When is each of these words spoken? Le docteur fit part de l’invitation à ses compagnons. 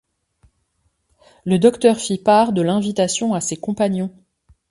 Le 1.45 1.59
docteur 1.59 1.97
fit 1.97 2.17
part 2.17 2.53
de 2.53 2.63
l’invitation 2.63 3.35
à 3.35 3.39
ses 3.39 3.57
compagnons. 3.57 4.09